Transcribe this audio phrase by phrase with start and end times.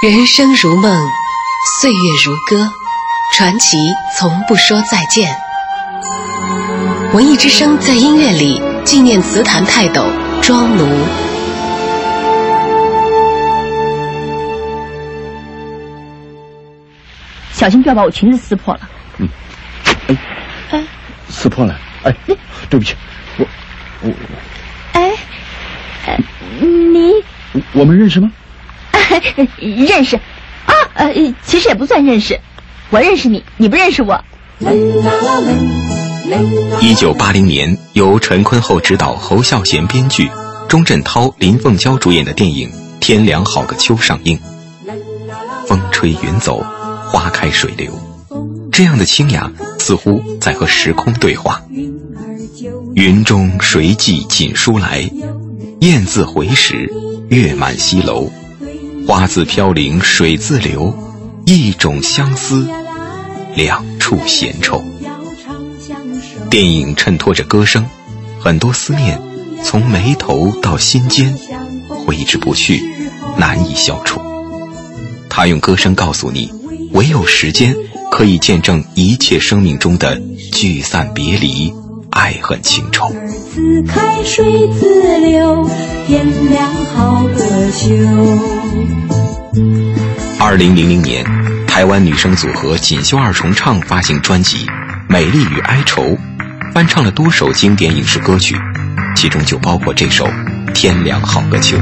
[0.00, 1.10] 人生如梦，
[1.80, 2.72] 岁月如歌，
[3.34, 3.76] 传奇
[4.16, 5.36] 从不说再见。
[7.12, 10.06] 文艺之声在音乐里纪念词坛泰斗
[10.40, 10.86] 庄奴。
[17.50, 18.80] 小心不要把我裙子撕破了。
[19.16, 19.28] 嗯，
[20.06, 20.16] 哎，
[20.70, 20.84] 哎，
[21.28, 21.76] 撕破了。
[22.04, 22.14] 哎，
[22.70, 22.94] 对不起，
[23.36, 23.44] 我
[24.02, 24.12] 我。
[24.92, 25.12] 哎，
[26.60, 27.12] 你
[27.72, 28.30] 我们认识吗？
[29.58, 31.12] 认识，啊，呃，
[31.44, 32.40] 其实也不算认识，
[32.90, 34.24] 我认识你，你不认识我。
[36.80, 40.30] 一九八零年，由陈坤厚执导、侯孝贤编剧、
[40.68, 42.68] 钟镇涛、林凤娇主演的电影
[43.00, 44.38] 《天凉好个秋》上映。
[45.66, 46.64] 风吹云走，
[47.06, 47.92] 花开水流，
[48.72, 51.62] 这样的清雅似乎在和时空对话。
[52.94, 55.10] 云中谁寄锦书来？
[55.80, 56.92] 雁字回时，
[57.28, 58.30] 月满西楼。
[59.08, 60.94] 花自飘零水自流，
[61.46, 62.68] 一种相思，
[63.54, 64.84] 两处闲愁。
[66.50, 67.86] 电影衬托着歌声，
[68.38, 69.18] 很多思念
[69.64, 71.34] 从眉头到心间，
[71.88, 72.82] 挥之不去，
[73.38, 74.20] 难以消除。
[75.30, 76.52] 他用歌声告诉你，
[76.92, 77.74] 唯有时间
[78.12, 80.20] 可以见证一切生命中的
[80.52, 81.72] 聚散别离。
[82.10, 83.10] 爱恨情仇。
[83.54, 85.66] 自开水自流，
[86.06, 88.97] 天凉好个秋。
[90.48, 91.22] 二零零零年，
[91.66, 94.64] 台湾女声组合锦绣二重唱发行专辑
[95.06, 96.02] 《美丽与哀愁》，
[96.72, 98.56] 翻唱了多首经典影视歌曲，
[99.14, 100.26] 其中就包括这首
[100.72, 101.76] 《天凉好个秋》。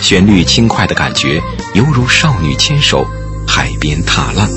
[0.00, 1.42] 旋律轻快的感觉，
[1.74, 3.04] 犹如少女牵手，
[3.48, 4.48] 海边踏浪。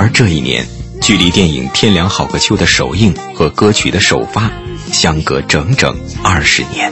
[0.00, 0.66] 而这一年，
[1.02, 4.50] 距离电影《天凉好个秋》的首映和歌曲的首发，
[4.90, 5.94] 相隔整整
[6.24, 6.90] 二十年。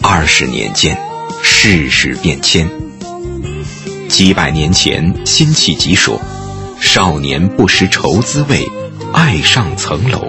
[0.00, 0.96] 二十年间，
[1.42, 2.70] 世事变迁。
[4.08, 6.22] 几百年前，辛弃疾说
[6.78, 8.64] ：“少年不识愁滋味。”
[9.12, 10.22] 爱上层楼，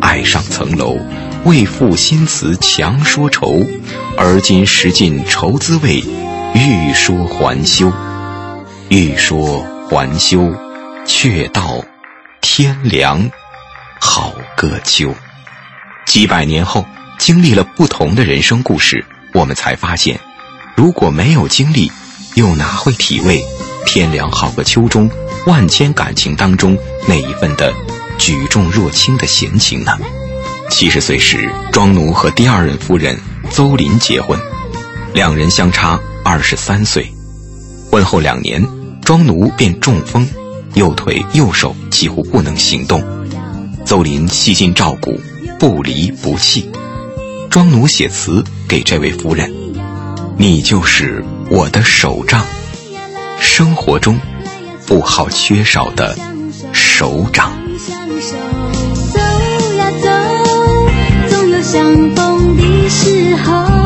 [0.00, 0.96] 爱上层楼，
[1.44, 3.60] 为赋新词强说愁。
[4.16, 6.04] 而今识尽愁滋味，
[6.54, 7.92] 欲说还休，
[8.88, 10.54] 欲说还休，
[11.04, 11.84] 却道
[12.40, 13.30] 天凉
[14.00, 15.14] 好个秋。
[16.06, 16.84] 几百年后，
[17.18, 20.18] 经历了不同的人生故事，我们才发现，
[20.76, 21.90] 如果没有经历，
[22.34, 23.42] 又哪会体味
[23.86, 25.10] “天凉好个秋”中
[25.46, 26.76] 万千感情当中
[27.06, 27.72] 那一份的？
[28.18, 29.98] 举重若轻的闲情呢？
[30.70, 33.18] 七十岁时，庄奴和第二任夫人
[33.50, 34.38] 邹林结婚，
[35.12, 37.12] 两人相差二十三岁。
[37.90, 38.64] 婚后两年，
[39.04, 40.26] 庄奴便中风，
[40.74, 43.02] 右腿、右手几乎不能行动。
[43.84, 45.20] 邹林细心照顾，
[45.58, 46.70] 不离不弃。
[47.50, 49.52] 庄奴写词给这位夫人
[50.38, 52.44] ：“你就是我的手杖，
[53.38, 54.18] 生活中
[54.86, 56.16] 不好缺少的
[56.72, 57.52] 手掌。”
[59.12, 59.18] 走
[59.76, 60.08] 呀走，
[61.28, 61.84] 总有相
[62.14, 63.81] 逢的时候。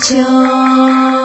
[0.00, 1.19] cho.